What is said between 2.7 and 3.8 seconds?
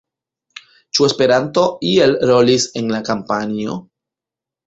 en la kampanjo?